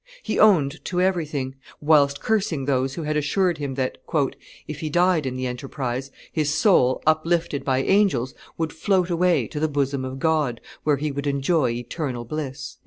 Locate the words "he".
0.23-0.39, 4.79-4.89, 10.97-11.11